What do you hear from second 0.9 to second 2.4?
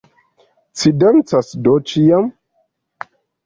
dancas do ĉiam?